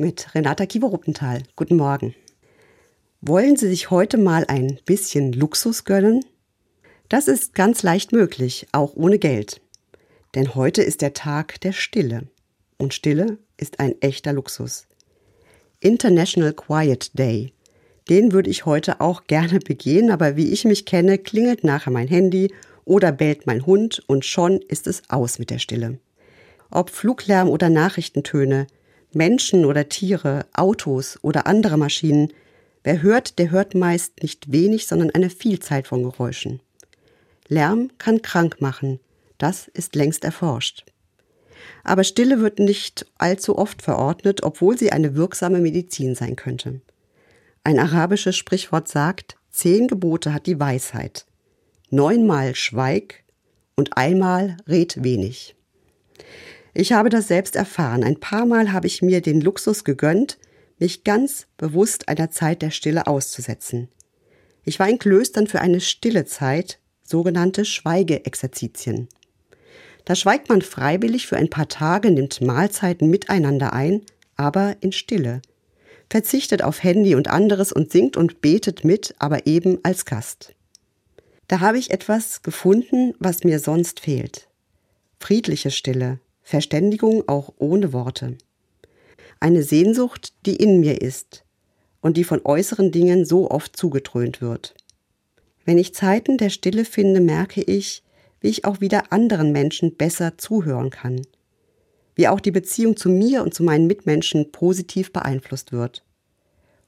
mit 0.00 0.34
Renata 0.34 0.64
Kiewer-Ruppenthal. 0.64 1.42
Guten 1.56 1.76
Morgen. 1.76 2.14
Wollen 3.20 3.56
Sie 3.56 3.68
sich 3.68 3.90
heute 3.90 4.16
mal 4.16 4.46
ein 4.48 4.78
bisschen 4.86 5.34
Luxus 5.34 5.84
gönnen? 5.84 6.24
Das 7.10 7.28
ist 7.28 7.54
ganz 7.54 7.82
leicht 7.82 8.10
möglich, 8.10 8.66
auch 8.72 8.94
ohne 8.96 9.18
Geld. 9.18 9.60
Denn 10.34 10.54
heute 10.54 10.82
ist 10.82 11.02
der 11.02 11.12
Tag 11.12 11.60
der 11.60 11.72
Stille. 11.72 12.28
Und 12.78 12.94
Stille 12.94 13.36
ist 13.58 13.78
ein 13.78 13.94
echter 14.00 14.32
Luxus. 14.32 14.86
International 15.80 16.54
Quiet 16.54 17.18
Day. 17.18 17.52
Den 18.08 18.32
würde 18.32 18.48
ich 18.48 18.64
heute 18.64 19.02
auch 19.02 19.24
gerne 19.24 19.58
begehen, 19.64 20.10
aber 20.10 20.34
wie 20.34 20.50
ich 20.50 20.64
mich 20.64 20.86
kenne, 20.86 21.18
klingelt 21.18 21.62
nachher 21.62 21.92
mein 21.92 22.08
Handy 22.08 22.54
oder 22.86 23.12
bellt 23.12 23.46
mein 23.46 23.66
Hund 23.66 24.02
und 24.06 24.24
schon 24.24 24.62
ist 24.62 24.86
es 24.86 25.02
aus 25.10 25.38
mit 25.38 25.50
der 25.50 25.58
Stille. 25.58 25.98
Ob 26.70 26.88
Fluglärm 26.88 27.50
oder 27.50 27.68
Nachrichtentöne, 27.68 28.66
Menschen 29.12 29.64
oder 29.64 29.88
Tiere, 29.88 30.46
Autos 30.52 31.18
oder 31.22 31.46
andere 31.46 31.76
Maschinen, 31.76 32.32
wer 32.84 33.02
hört, 33.02 33.38
der 33.38 33.50
hört 33.50 33.74
meist 33.74 34.22
nicht 34.22 34.52
wenig, 34.52 34.86
sondern 34.86 35.10
eine 35.10 35.30
Vielzahl 35.30 35.84
von 35.84 36.02
Geräuschen. 36.02 36.60
Lärm 37.48 37.90
kann 37.98 38.22
krank 38.22 38.60
machen, 38.60 39.00
das 39.38 39.68
ist 39.68 39.96
längst 39.96 40.24
erforscht. 40.24 40.84
Aber 41.82 42.04
Stille 42.04 42.40
wird 42.40 42.58
nicht 42.58 43.06
allzu 43.18 43.58
oft 43.58 43.82
verordnet, 43.82 44.42
obwohl 44.42 44.78
sie 44.78 44.92
eine 44.92 45.14
wirksame 45.16 45.58
Medizin 45.58 46.14
sein 46.14 46.36
könnte. 46.36 46.80
Ein 47.64 47.78
arabisches 47.78 48.36
Sprichwort 48.36 48.88
sagt, 48.88 49.36
zehn 49.50 49.88
Gebote 49.88 50.32
hat 50.32 50.46
die 50.46 50.60
Weisheit. 50.60 51.26
Neunmal 51.90 52.54
schweig 52.54 53.24
und 53.76 53.96
einmal 53.96 54.56
red 54.68 55.02
wenig. 55.02 55.56
Ich 56.72 56.92
habe 56.92 57.08
das 57.08 57.28
selbst 57.28 57.56
erfahren. 57.56 58.04
Ein 58.04 58.20
paar 58.20 58.46
Mal 58.46 58.72
habe 58.72 58.86
ich 58.86 59.02
mir 59.02 59.20
den 59.20 59.40
Luxus 59.40 59.84
gegönnt, 59.84 60.38
mich 60.78 61.04
ganz 61.04 61.46
bewusst 61.56 62.08
einer 62.08 62.30
Zeit 62.30 62.62
der 62.62 62.70
Stille 62.70 63.06
auszusetzen. 63.06 63.88
Ich 64.64 64.78
war 64.78 64.88
in 64.88 64.98
Klöstern 64.98 65.46
für 65.46 65.60
eine 65.60 65.80
stille 65.80 66.24
Zeit, 66.24 66.78
sogenannte 67.02 67.64
Schweigeexerzitien. 67.64 69.08
Da 70.04 70.14
schweigt 70.14 70.48
man 70.48 70.62
freiwillig 70.62 71.26
für 71.26 71.36
ein 71.36 71.50
paar 71.50 71.68
Tage, 71.68 72.10
nimmt 72.10 72.40
Mahlzeiten 72.40 73.10
miteinander 73.10 73.72
ein, 73.72 74.02
aber 74.36 74.76
in 74.80 74.92
Stille, 74.92 75.42
verzichtet 76.08 76.62
auf 76.62 76.82
Handy 76.82 77.14
und 77.14 77.28
anderes 77.28 77.72
und 77.72 77.92
singt 77.92 78.16
und 78.16 78.40
betet 78.40 78.84
mit, 78.84 79.14
aber 79.18 79.46
eben 79.46 79.78
als 79.82 80.04
Gast. 80.04 80.54
Da 81.48 81.60
habe 81.60 81.78
ich 81.78 81.90
etwas 81.90 82.42
gefunden, 82.42 83.14
was 83.18 83.44
mir 83.44 83.58
sonst 83.58 84.00
fehlt. 84.00 84.48
Friedliche 85.18 85.70
Stille, 85.70 86.20
Verständigung 86.50 87.28
auch 87.28 87.52
ohne 87.58 87.92
Worte. 87.92 88.36
Eine 89.38 89.62
Sehnsucht, 89.62 90.34
die 90.46 90.56
in 90.56 90.80
mir 90.80 91.00
ist 91.00 91.44
und 92.00 92.16
die 92.16 92.24
von 92.24 92.40
äußeren 92.44 92.90
Dingen 92.90 93.24
so 93.24 93.48
oft 93.48 93.76
zugetrönt 93.76 94.40
wird. 94.40 94.74
Wenn 95.64 95.78
ich 95.78 95.94
Zeiten 95.94 96.38
der 96.38 96.50
Stille 96.50 96.84
finde, 96.84 97.20
merke 97.20 97.62
ich, 97.62 98.02
wie 98.40 98.48
ich 98.48 98.64
auch 98.64 98.80
wieder 98.80 99.12
anderen 99.12 99.52
Menschen 99.52 99.94
besser 99.94 100.38
zuhören 100.38 100.90
kann, 100.90 101.22
wie 102.16 102.26
auch 102.26 102.40
die 102.40 102.50
Beziehung 102.50 102.96
zu 102.96 103.10
mir 103.10 103.44
und 103.44 103.54
zu 103.54 103.62
meinen 103.62 103.86
Mitmenschen 103.86 104.50
positiv 104.50 105.12
beeinflusst 105.12 105.70
wird. 105.70 106.04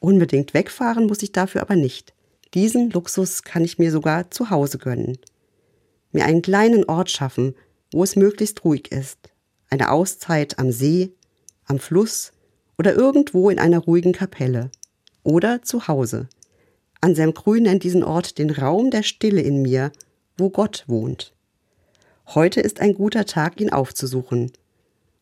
Unbedingt 0.00 0.52
wegfahren 0.52 1.06
muss 1.06 1.22
ich 1.22 1.30
dafür 1.30 1.60
aber 1.60 1.76
nicht. 1.76 2.12
Diesen 2.54 2.90
Luxus 2.90 3.44
kann 3.44 3.64
ich 3.64 3.78
mir 3.78 3.92
sogar 3.92 4.32
zu 4.32 4.50
Hause 4.50 4.78
gönnen. 4.78 5.16
Mir 6.10 6.24
einen 6.24 6.42
kleinen 6.42 6.84
Ort 6.86 7.10
schaffen, 7.10 7.54
wo 7.92 8.02
es 8.02 8.16
möglichst 8.16 8.64
ruhig 8.64 8.90
ist 8.90 9.33
eine 9.74 9.90
Auszeit 9.90 10.58
am 10.60 10.70
See, 10.70 11.12
am 11.66 11.80
Fluss 11.80 12.32
oder 12.78 12.94
irgendwo 12.94 13.50
in 13.50 13.58
einer 13.58 13.80
ruhigen 13.80 14.12
Kapelle 14.12 14.70
oder 15.24 15.62
zu 15.62 15.88
Hause. 15.88 16.28
Anselm 17.00 17.34
Grün 17.34 17.64
nennt 17.64 17.82
diesen 17.82 18.04
Ort 18.04 18.38
den 18.38 18.50
Raum 18.50 18.92
der 18.92 19.02
Stille 19.02 19.40
in 19.40 19.62
mir, 19.62 19.90
wo 20.38 20.48
Gott 20.48 20.84
wohnt. 20.86 21.34
Heute 22.28 22.60
ist 22.60 22.80
ein 22.80 22.94
guter 22.94 23.26
Tag, 23.26 23.60
ihn 23.60 23.70
aufzusuchen 23.70 24.52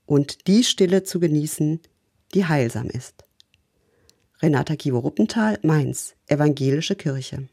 und 0.05 0.47
die 0.47 0.65
Stille 0.65 1.03
zu 1.03 1.19
genießen, 1.19 1.81
die 2.35 2.45
heilsam 2.45 2.89
ist. 2.91 3.25
Renata 4.43 4.77
Kivo-Ruppenthal, 4.77 5.61
Mainz, 5.63 6.15
Evangelische 6.27 6.95
Kirche. 6.95 7.49